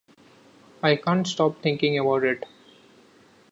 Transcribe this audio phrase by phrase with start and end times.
[0.81, 2.43] I can't stop thinking about it.